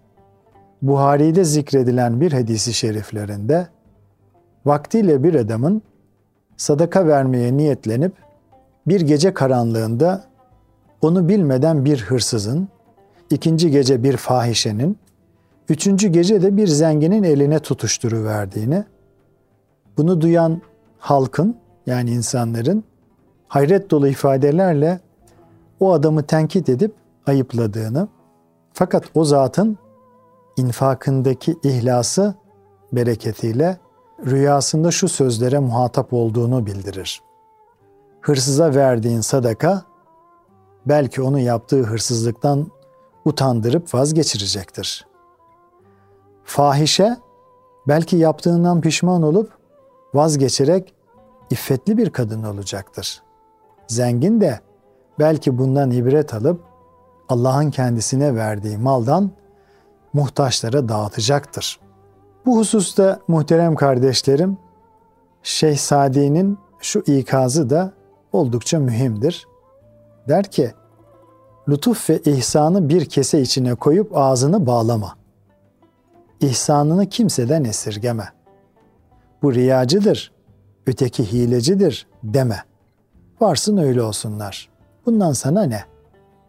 Buhari'de 0.81 1.43
zikredilen 1.43 2.21
bir 2.21 2.31
hadisi 2.31 2.73
şeriflerinde 2.73 3.67
vaktiyle 4.65 5.23
bir 5.23 5.33
adamın 5.33 5.81
sadaka 6.57 7.07
vermeye 7.07 7.57
niyetlenip 7.57 8.13
bir 8.87 9.01
gece 9.01 9.33
karanlığında 9.33 10.23
onu 11.01 11.29
bilmeden 11.29 11.85
bir 11.85 12.01
hırsızın, 12.01 12.67
ikinci 13.29 13.71
gece 13.71 14.03
bir 14.03 14.17
fahişenin, 14.17 14.97
üçüncü 15.69 16.07
gece 16.07 16.41
de 16.41 16.57
bir 16.57 16.67
zenginin 16.67 17.23
eline 17.23 17.59
tutuşturuverdiğini, 17.59 18.83
bunu 19.97 20.21
duyan 20.21 20.61
halkın 20.99 21.57
yani 21.85 22.11
insanların 22.11 22.83
hayret 23.47 23.91
dolu 23.91 24.07
ifadelerle 24.07 24.99
o 25.79 25.93
adamı 25.93 26.23
tenkit 26.23 26.69
edip 26.69 26.93
ayıpladığını 27.27 28.07
fakat 28.73 29.03
o 29.13 29.23
zatın 29.23 29.77
infakındaki 30.57 31.55
ihlası 31.63 32.35
bereketiyle 32.93 33.77
rüyasında 34.25 34.91
şu 34.91 35.07
sözlere 35.07 35.59
muhatap 35.59 36.13
olduğunu 36.13 36.65
bildirir. 36.65 37.26
Hırsıza 38.27 38.75
verdiğin 38.75 39.21
sadaka 39.21 39.83
belki 40.85 41.21
onu 41.21 41.39
yaptığı 41.39 41.83
hırsızlıktan 41.83 42.71
utandırıp 43.25 43.93
vazgeçirecektir. 43.93 45.07
Fahişe 46.43 47.17
belki 47.87 48.17
yaptığından 48.17 48.81
pişman 48.81 49.23
olup 49.23 49.51
vazgeçerek 50.13 50.93
iffetli 51.49 51.97
bir 51.97 52.09
kadın 52.09 52.43
olacaktır. 52.43 53.21
Zengin 53.87 54.41
de 54.41 54.59
belki 55.19 55.57
bundan 55.57 55.91
ibret 55.91 56.33
alıp 56.33 56.61
Allah'ın 57.29 57.71
kendisine 57.71 58.35
verdiği 58.35 58.77
maldan 58.77 59.31
muhtaçlara 60.13 60.89
dağıtacaktır. 60.89 61.79
Bu 62.45 62.57
hususta 62.57 63.19
muhterem 63.27 63.75
kardeşlerim, 63.75 64.57
Şeyh 65.43 65.77
Sadi'nin 65.77 66.57
şu 66.79 66.99
ikazı 66.99 67.69
da 67.69 67.96
oldukça 68.33 68.79
mühimdir. 68.79 69.47
Der 70.27 70.43
ki, 70.43 70.71
lütuf 71.69 72.09
ve 72.09 72.21
ihsanı 72.21 72.89
bir 72.89 73.05
kese 73.05 73.41
içine 73.41 73.75
koyup 73.75 74.17
ağzını 74.17 74.65
bağlama. 74.65 75.15
İhsanını 76.39 77.09
kimseden 77.09 77.63
esirgeme. 77.63 78.29
Bu 79.41 79.53
riyacıdır, 79.53 80.31
öteki 80.87 81.31
hilecidir 81.31 82.07
deme. 82.23 82.63
Varsın 83.41 83.77
öyle 83.77 84.01
olsunlar. 84.01 84.69
Bundan 85.05 85.31
sana 85.31 85.63
ne? 85.63 85.83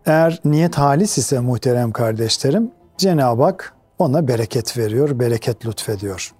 Eğer 0.06 0.40
niyet 0.44 0.78
halis 0.78 1.18
ise 1.18 1.40
muhterem 1.40 1.92
kardeşlerim, 1.92 2.70
Cenab-ı 2.96 3.42
Hak 3.42 3.74
ona 3.98 4.28
bereket 4.28 4.78
veriyor, 4.78 5.18
bereket 5.18 5.66
lütfediyor. 5.66 6.34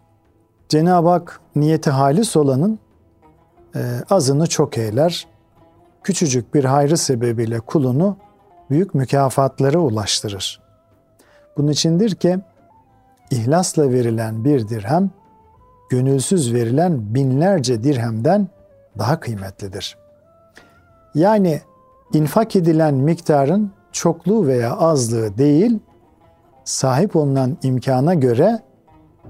Cenab-ı 0.68 1.09
Hak 1.09 1.40
niyeti 1.57 1.90
halis 1.90 2.37
olanın 2.37 2.79
azını 4.11 4.46
çok 4.46 4.78
eyler. 4.78 5.26
Küçücük 6.02 6.54
bir 6.54 6.64
hayrı 6.64 6.96
sebebiyle 6.96 7.61
kulunu 7.61 8.16
büyük 8.70 8.94
mükafatlara 8.94 9.78
ulaştırır. 9.78 10.61
Bunun 11.57 11.68
içindir 11.68 12.14
ki 12.14 12.38
ihlasla 13.31 13.90
verilen 13.90 14.44
bir 14.44 14.68
dirhem, 14.68 15.11
gönülsüz 15.90 16.54
verilen 16.54 17.14
binlerce 17.14 17.83
dirhemden 17.83 18.48
daha 18.98 19.20
kıymetlidir. 19.20 19.98
Yani 21.14 21.61
infak 22.12 22.57
edilen 22.57 22.94
miktarın 22.94 23.72
çokluğu 23.92 24.46
veya 24.46 24.76
azlığı 24.76 25.38
değil, 25.38 25.78
sahip 26.64 27.16
olunan 27.16 27.57
imkana 27.62 28.14
göre 28.14 28.61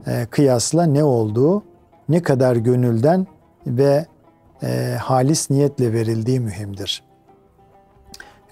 e, 0.07 0.27
kıyasla 0.31 0.87
ne 0.87 1.05
olduğu, 1.05 1.63
ne 2.09 2.23
kadar 2.23 2.57
gönülden 2.57 3.27
ve 3.67 4.07
e, 4.63 4.97
halis 5.01 5.51
niyetle 5.51 5.93
verildiği 5.93 6.41
mühimdir. 6.41 7.03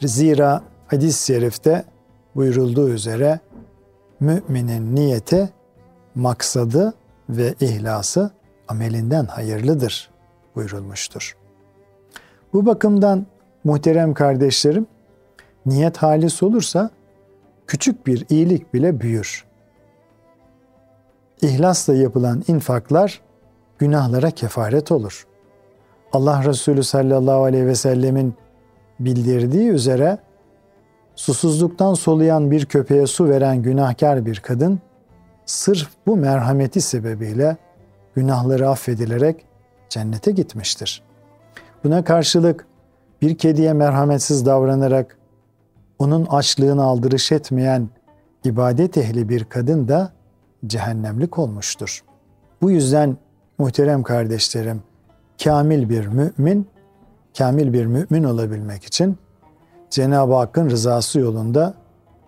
Zira 0.02 0.62
hadis-i 0.86 1.26
şerifte 1.26 1.84
buyurulduğu 2.36 2.88
üzere 2.88 3.40
müminin 4.20 4.96
niyeti, 4.96 5.50
maksadı 6.14 6.94
ve 7.28 7.54
ihlası 7.60 8.30
amelinden 8.68 9.24
hayırlıdır 9.24 10.10
buyurulmuştur. 10.54 11.36
Bu 12.52 12.66
bakımdan 12.66 13.26
muhterem 13.64 14.14
kardeşlerim, 14.14 14.86
niyet 15.66 15.96
halis 15.96 16.42
olursa 16.42 16.90
küçük 17.66 18.06
bir 18.06 18.26
iyilik 18.28 18.74
bile 18.74 19.00
büyür. 19.00 19.44
İhlasla 21.42 21.94
yapılan 21.94 22.44
infaklar 22.48 23.20
günahlara 23.78 24.30
kefaret 24.30 24.92
olur. 24.92 25.26
Allah 26.16 26.44
Resulü 26.44 26.84
sallallahu 26.84 27.44
aleyhi 27.44 27.66
ve 27.66 27.74
sellemin 27.74 28.34
bildirdiği 29.00 29.68
üzere 29.68 30.18
susuzluktan 31.16 31.94
soluyan 31.94 32.50
bir 32.50 32.66
köpeğe 32.66 33.06
su 33.06 33.28
veren 33.28 33.62
günahkar 33.62 34.26
bir 34.26 34.40
kadın 34.40 34.80
sırf 35.46 35.88
bu 36.06 36.16
merhameti 36.16 36.80
sebebiyle 36.80 37.56
günahları 38.14 38.68
affedilerek 38.68 39.44
cennete 39.88 40.30
gitmiştir. 40.30 41.02
Buna 41.84 42.04
karşılık 42.04 42.66
bir 43.22 43.38
kediye 43.38 43.72
merhametsiz 43.72 44.46
davranarak 44.46 45.18
onun 45.98 46.26
açlığını 46.26 46.82
aldırış 46.82 47.32
etmeyen 47.32 47.88
ibadet 48.44 48.98
ehli 48.98 49.28
bir 49.28 49.44
kadın 49.44 49.88
da 49.88 50.12
cehennemlik 50.66 51.38
olmuştur. 51.38 52.04
Bu 52.62 52.70
yüzden 52.70 53.16
muhterem 53.58 54.02
kardeşlerim, 54.02 54.82
kamil 55.44 55.88
bir 55.88 56.06
mümin, 56.06 56.68
kamil 57.38 57.72
bir 57.72 57.86
mümin 57.86 58.24
olabilmek 58.24 58.84
için 58.84 59.18
Cenab-ı 59.90 60.34
Hakk'ın 60.34 60.70
rızası 60.70 61.20
yolunda 61.20 61.74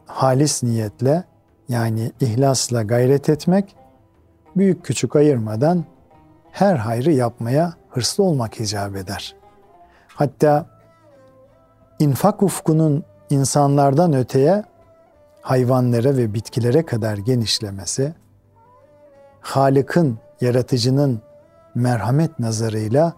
halis 0.06 0.62
niyetle 0.62 1.24
yani 1.68 2.12
ihlasla 2.20 2.82
gayret 2.82 3.28
etmek, 3.28 3.76
büyük 4.56 4.84
küçük 4.84 5.16
ayırmadan 5.16 5.84
her 6.52 6.76
hayrı 6.76 7.12
yapmaya 7.12 7.72
hırslı 7.90 8.24
olmak 8.24 8.60
icap 8.60 8.96
eder. 8.96 9.36
Hatta 10.08 10.66
infak 11.98 12.42
ufkunun 12.42 13.04
insanlardan 13.30 14.12
öteye 14.12 14.64
hayvanlara 15.42 16.16
ve 16.16 16.34
bitkilere 16.34 16.86
kadar 16.86 17.16
genişlemesi, 17.16 18.14
Halık'ın, 19.40 20.18
yaratıcının 20.40 21.20
merhamet 21.74 22.38
nazarıyla 22.38 23.12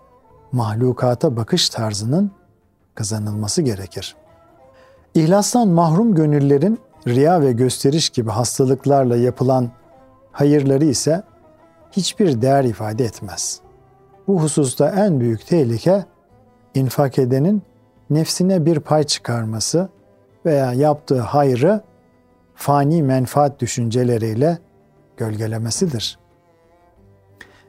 mahlukata 0.53 1.37
bakış 1.37 1.69
tarzının 1.69 2.31
kazanılması 2.95 3.63
gerekir. 3.63 4.17
İhlastan 5.15 5.69
mahrum 5.69 6.15
gönüllerin 6.15 6.79
riya 7.07 7.41
ve 7.41 7.53
gösteriş 7.53 8.11
gibi 8.11 8.31
hastalıklarla 8.31 9.17
yapılan 9.17 9.71
hayırları 10.33 10.85
ise 10.85 11.23
hiçbir 11.93 12.43
değer 12.43 12.65
ifade 12.65 13.05
etmez. 13.05 13.61
Bu 14.29 14.43
hususta 14.43 14.91
en 14.91 15.21
büyük 15.21 15.47
tehlike 15.47 16.05
infak 16.75 17.19
edenin 17.19 17.63
nefsine 18.11 18.67
bir 18.67 18.81
pay 18.81 19.05
çıkarması 19.05 19.89
veya 20.47 20.73
yaptığı 20.73 21.21
hayrı 21.21 21.81
fani 22.55 23.03
menfaat 23.03 23.61
düşünceleriyle 23.61 24.59
gölgelemesidir. 25.17 26.19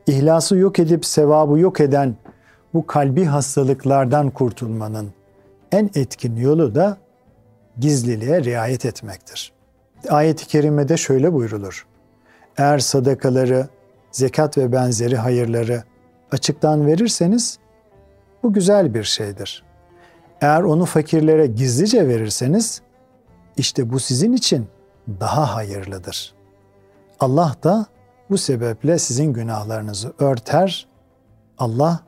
İhlası 0.08 0.56
yok 0.56 0.80
edip 0.80 1.06
sevabı 1.06 1.60
yok 1.60 1.80
eden 1.80 2.16
bu 2.74 2.88
kalbi 2.88 3.26
hastalıklardan 3.26 4.30
kurtulmanın 4.30 5.12
en 5.72 5.90
etkin 5.96 6.36
yolu 6.36 6.76
da 6.76 6.98
gizliliğe 7.80 8.44
riayet 8.44 8.86
etmektir. 8.86 9.54
Ayet-i 10.10 10.48
kerimede 10.48 10.98
şöyle 10.98 11.34
buyrulur. 11.34 11.86
Eğer 12.58 12.80
sadakaları, 12.80 13.68
zekat 14.12 14.58
ve 14.58 14.72
benzeri 14.72 15.18
hayırları 15.18 15.84
açıktan 16.32 16.88
verirseniz 16.88 17.60
bu 18.44 18.54
güzel 18.54 18.94
bir 18.94 19.04
şeydir. 19.04 19.64
Eğer 20.42 20.62
onu 20.62 20.86
fakirlere 20.86 21.48
gizlice 21.48 22.08
verirseniz 22.08 22.82
işte 23.58 23.90
bu 23.90 24.00
sizin 24.00 24.34
için 24.34 24.68
daha 25.20 25.56
hayırlıdır. 25.56 26.34
Allah 27.20 27.56
da 27.64 27.86
bu 28.32 28.38
sebeple 28.38 28.98
sizin 28.98 29.34
günahlarınızı 29.34 30.14
örter. 30.20 30.88
Allah 31.58 32.00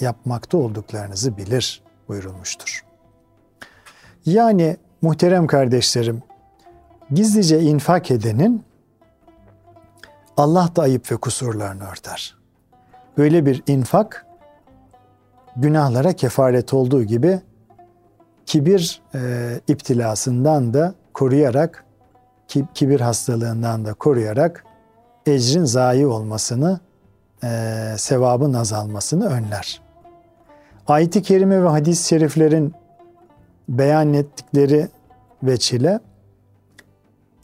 yapmakta 0.00 0.58
olduklarınızı 0.58 1.36
bilir 1.36 1.82
buyurulmuştur. 2.08 2.84
Yani 4.26 4.76
muhterem 5.02 5.46
kardeşlerim, 5.46 6.22
gizlice 7.10 7.60
infak 7.60 8.10
edenin 8.10 8.64
Allah 10.36 10.68
da 10.76 10.82
ayıp 10.82 11.12
ve 11.12 11.16
kusurlarını 11.16 11.90
örter. 11.90 12.36
Böyle 13.18 13.46
bir 13.46 13.62
infak 13.66 14.26
günahlara 15.56 16.12
kefaret 16.12 16.74
olduğu 16.74 17.02
gibi 17.02 17.40
kibir 18.46 19.02
e, 19.14 19.20
iptilasından 19.68 20.74
da 20.74 20.94
koruyarak 21.14 21.84
kibir 22.74 23.00
hastalığından 23.00 23.84
da 23.84 23.94
koruyarak 23.94 24.64
ecrin 25.26 25.64
zayi 25.64 26.06
olmasını, 26.06 26.80
e, 27.44 27.48
sevabın 27.96 28.54
azalmasını 28.54 29.26
önler. 29.26 29.80
Ayet-i 30.88 31.22
kerime 31.22 31.62
ve 31.62 31.68
hadis-i 31.68 32.08
şeriflerin 32.08 32.74
beyan 33.68 34.14
ettikleri 34.14 34.88
veçile 35.42 36.00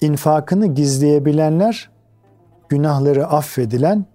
infakını 0.00 0.66
gizleyebilenler 0.66 1.90
günahları 2.68 3.26
affedilen 3.26 4.06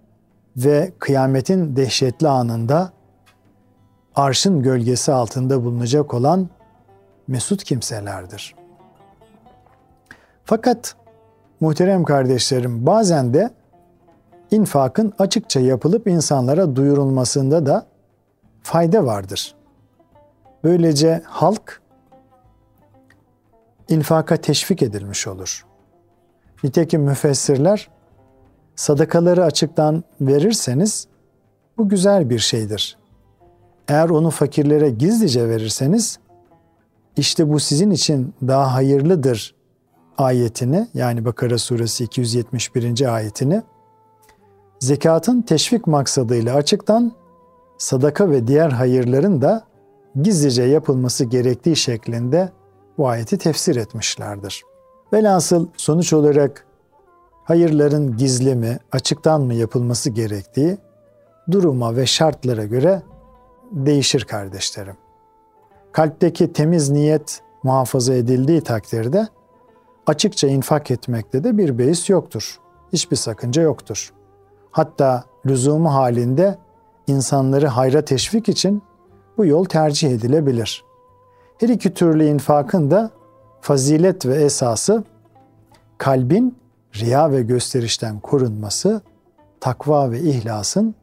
ve 0.58 0.91
kıyametin 0.99 1.75
dehşetli 1.75 2.28
anında 2.28 2.91
arşın 4.15 4.63
gölgesi 4.63 5.12
altında 5.12 5.63
bulunacak 5.63 6.13
olan 6.13 6.49
mesut 7.28 7.63
kimselerdir. 7.63 8.56
Fakat 10.45 10.95
muhterem 11.65 12.04
kardeşlerim 12.04 12.86
bazen 12.86 13.34
de 13.34 13.49
infakın 14.51 15.13
açıkça 15.19 15.60
yapılıp 15.60 16.08
insanlara 16.08 16.75
duyurulmasında 16.75 17.65
da 17.65 17.86
fayda 18.62 19.06
vardır. 19.06 19.56
Böylece 20.63 21.21
halk 21.25 21.82
infaka 23.89 24.38
teşvik 24.38 24.82
edilmiş 24.82 25.28
olur. 25.28 25.65
Nitekim 26.63 27.01
müfessirler 27.01 27.89
sadakaları 28.75 29.43
açıktan 29.43 30.04
verirseniz 30.21 31.08
bu 31.78 31.89
güzel 31.89 32.30
bir 32.30 32.39
şeydir. 32.39 32.97
Eğer 33.88 34.10
onu 34.10 34.30
fakirlere 34.30 34.89
gizlice 34.89 35.49
verirseniz 35.49 36.19
işte 37.17 37.49
bu 37.49 37.60
sizin 37.60 37.91
için 37.91 38.34
daha 38.47 38.73
hayırlıdır 38.73 39.56
ayetini 40.17 40.88
yani 40.93 41.25
Bakara 41.25 41.58
suresi 41.58 42.04
271. 42.04 43.15
ayetini 43.15 43.62
zekatın 44.80 45.41
teşvik 45.41 45.88
maksadıyla 45.88 46.56
açıktan 46.56 47.12
sadaka 47.78 48.30
ve 48.30 48.47
diğer 48.47 48.69
hayırların 48.69 49.41
da 49.41 49.63
gizlice 50.21 50.63
yapılması 50.63 51.25
gerektiği 51.25 51.75
şeklinde 51.75 52.49
bu 52.97 53.08
ayeti 53.08 53.38
tefsir 53.38 53.75
etmişlerdir. 53.75 54.63
Velhasıl 55.13 55.67
sonuç 55.78 56.13
olarak 56.13 56.65
hayırların 57.43 58.17
gizli 58.17 58.56
mi, 58.56 58.80
açıktan 58.91 59.41
mı 59.41 59.54
yapılması 59.54 60.10
gerektiği 60.10 60.78
duruma 61.51 61.95
ve 61.95 62.06
şartlara 62.06 62.65
göre 62.65 63.01
değişir 63.71 64.23
kardeşlerim. 64.23 64.95
Kalpteki 65.91 66.54
temiz 66.54 66.89
niyet 66.89 67.41
muhafaza 67.63 68.13
edildiği 68.13 68.62
takdirde 68.62 69.28
açıkça 70.05 70.47
infak 70.47 70.91
etmekte 70.91 71.43
de 71.43 71.57
bir 71.57 71.77
beis 71.77 72.09
yoktur. 72.09 72.59
Hiçbir 72.93 73.15
sakınca 73.15 73.61
yoktur. 73.61 74.13
Hatta 74.71 75.23
lüzumu 75.45 75.93
halinde 75.93 76.57
insanları 77.07 77.67
hayra 77.67 78.05
teşvik 78.05 78.49
için 78.49 78.83
bu 79.37 79.45
yol 79.45 79.65
tercih 79.65 80.11
edilebilir. 80.11 80.83
Her 81.57 81.69
iki 81.69 81.93
türlü 81.93 82.25
infakın 82.25 82.91
da 82.91 83.11
fazilet 83.61 84.25
ve 84.25 84.35
esası 84.35 85.03
kalbin 85.97 86.57
riya 86.95 87.31
ve 87.31 87.41
gösterişten 87.41 88.19
korunması, 88.19 89.01
takva 89.59 90.11
ve 90.11 90.19
ihlasın 90.19 90.95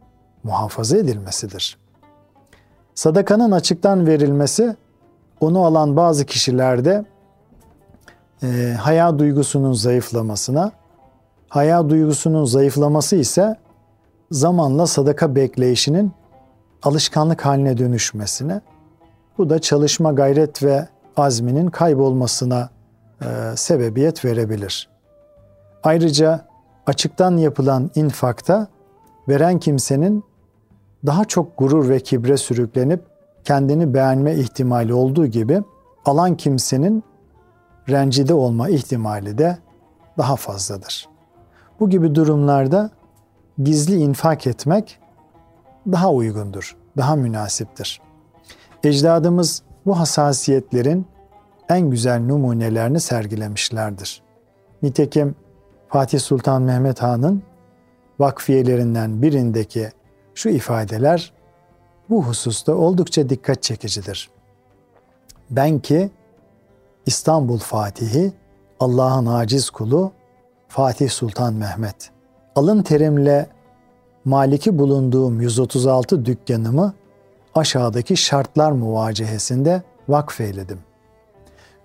muhafaza 0.43 0.97
edilmesidir. 0.97 1.79
Sadakanın 2.95 3.51
açıktan 3.51 4.07
verilmesi 4.07 4.77
onu 5.41 5.65
alan 5.65 5.97
bazı 5.97 6.27
kişilerde 6.27 7.05
e, 8.43 8.75
haya 8.81 9.19
duygusunun 9.19 9.73
zayıflamasına, 9.73 10.73
haya 11.49 11.91
duygusunun 11.91 12.45
zayıflaması 12.45 13.17
ise 13.17 13.57
zamanla 14.31 14.87
sadaka 14.87 15.35
bekleyişinin 15.35 16.13
alışkanlık 16.83 17.47
haline 17.47 17.79
dönüşmesine, 17.79 18.61
bu 19.39 19.51
da 19.51 19.59
çalışma 19.59 20.13
gayret 20.13 20.63
ve 20.63 20.89
azminin 21.17 21.67
kaybolmasına 21.67 22.71
e, 23.21 23.27
sebebiyet 23.57 24.25
verebilir. 24.25 24.89
Ayrıca 25.83 26.47
açıktan 26.87 27.37
yapılan 27.37 27.91
infakta 27.95 28.67
veren 29.29 29.59
kimsenin 29.59 30.25
daha 31.07 31.25
çok 31.25 31.59
gurur 31.59 31.89
ve 31.89 32.01
kibre 32.01 32.37
sürüklenip 32.37 33.03
kendini 33.45 33.95
beğenme 33.95 34.35
ihtimali 34.35 34.95
olduğu 34.95 35.27
gibi 35.27 35.63
alan 36.05 36.37
kimsenin 36.37 37.05
rencide 37.89 38.35
olma 38.35 38.69
ihtimali 38.69 39.39
de 39.39 39.59
daha 40.19 40.37
fazladır. 40.37 41.09
Bu 41.81 41.91
gibi 41.91 42.15
durumlarda 42.15 42.91
gizli 43.63 43.97
infak 43.97 44.47
etmek 44.47 44.99
daha 45.93 46.13
uygundur, 46.13 46.77
daha 46.97 47.17
münasiptir. 47.17 48.01
Ecdadımız 48.85 49.63
bu 49.87 49.99
hassasiyetlerin 49.99 51.07
en 51.69 51.91
güzel 51.91 52.21
numunelerini 52.21 53.01
sergilemişlerdir. 53.01 54.23
Nitekim 54.83 55.35
Fatih 55.89 56.21
Sultan 56.21 56.63
Mehmet 56.63 57.03
Han'ın 57.03 57.43
vakfiyelerinden 58.19 59.23
birindeki 59.23 59.89
şu 60.35 60.49
ifadeler 60.49 61.33
bu 62.11 62.25
hususta 62.25 62.75
oldukça 62.75 63.29
dikkat 63.29 63.63
çekicidir. 63.63 64.31
Ben 65.51 65.79
ki 65.79 66.11
İstanbul 67.07 67.59
Fatihi, 67.59 68.33
Allah'ın 68.81 69.27
aciz 69.27 69.71
kulu 69.71 70.13
Fatih 70.69 71.11
Sultan 71.11 71.55
Mehmet. 71.55 72.11
Alın 72.57 72.83
terimle 72.83 73.47
maliki 74.25 74.79
bulunduğum 74.79 75.41
136 75.41 76.25
dükkanımı 76.25 76.95
aşağıdaki 77.55 78.17
şartlar 78.17 78.73
muvacehesinde 78.73 79.83
vakfeyledim. 80.09 80.79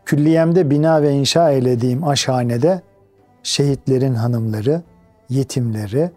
Külliyemde 0.06 0.69
bina 0.69 1.01
ve 1.01 1.12
inşa 1.12 1.51
eylediğim 1.51 2.03
aşhanede 2.03 2.82
şehitlerin 3.43 4.13
hanımları, 4.13 4.82
yetimleri 5.30 6.12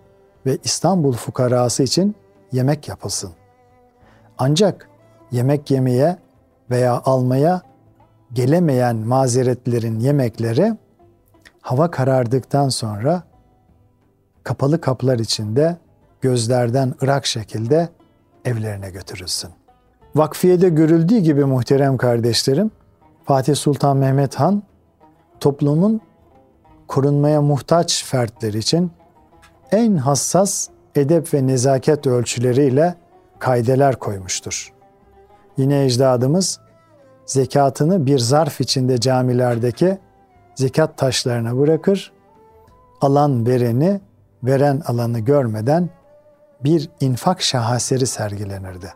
ve 0.46 0.58
İstanbul 0.64 1.12
fukarası 1.12 1.82
için 1.82 2.14
yemek 2.52 2.88
yapılsın. 2.88 3.30
Ancak 4.38 4.88
yemek 5.32 5.70
yemeye 5.70 6.16
veya 6.70 7.02
almaya 7.04 7.69
gelemeyen 8.32 8.96
mazeretlerin 8.96 10.00
yemekleri 10.00 10.72
hava 11.60 11.90
karardıktan 11.90 12.68
sonra 12.68 13.22
kapalı 14.44 14.80
kaplar 14.80 15.18
içinde 15.18 15.76
gözlerden 16.20 16.94
ırak 17.02 17.26
şekilde 17.26 17.88
evlerine 18.44 18.90
götürülsün. 18.90 19.50
Vakfiyede 20.14 20.68
görüldüğü 20.68 21.18
gibi 21.18 21.44
muhterem 21.44 21.96
kardeşlerim, 21.96 22.70
Fatih 23.24 23.54
Sultan 23.54 23.96
Mehmet 23.96 24.34
Han 24.34 24.62
toplumun 25.40 26.00
korunmaya 26.88 27.42
muhtaç 27.42 28.04
fertler 28.04 28.52
için 28.52 28.90
en 29.72 29.96
hassas 29.96 30.68
edep 30.94 31.34
ve 31.34 31.46
nezaket 31.46 32.06
ölçüleriyle 32.06 32.94
kaideler 33.38 33.96
koymuştur. 33.96 34.72
Yine 35.56 35.84
ecdadımız 35.84 36.60
zekatını 37.30 38.06
bir 38.06 38.18
zarf 38.18 38.60
içinde 38.60 39.00
camilerdeki 39.00 39.98
zekat 40.54 40.98
taşlarına 40.98 41.58
bırakır. 41.58 42.12
Alan 43.00 43.46
vereni, 43.46 44.00
veren 44.42 44.82
alanı 44.86 45.18
görmeden 45.18 45.88
bir 46.64 46.90
infak 47.00 47.42
şaheseri 47.42 48.06
sergilenirdi. 48.06 48.92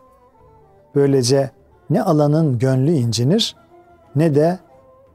Böylece 0.95 1.49
ne 1.89 2.03
alanın 2.03 2.59
gönlü 2.59 2.91
incinir 2.91 3.55
ne 4.15 4.35
de 4.35 4.59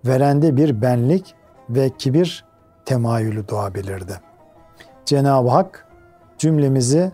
verende 0.06 0.56
bir 0.56 0.83
benlik 0.83 1.35
ve 1.70 1.90
kibir 1.98 2.44
temayülü 2.85 3.48
doğabilirdi. 3.48 4.20
Cenab-ı 5.04 5.48
Hak 5.48 5.87
cümlemizi 6.38 7.12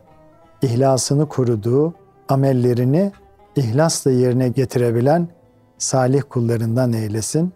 ihlasını 0.62 1.28
kuruduğu, 1.28 1.94
amellerini 2.28 3.12
ihlasla 3.56 4.10
yerine 4.10 4.48
getirebilen 4.48 5.28
salih 5.78 6.22
kullarından 6.28 6.92
eylesin. 6.92 7.52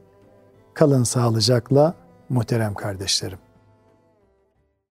Kalın 0.75 1.05
sağlıcakla 1.05 1.95
muhterem 2.29 2.75
kardeşlerim. 2.75 3.39